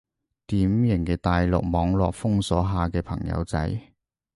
[0.47, 3.79] 典型嘅大陸網絡封鎖下嘅朋友仔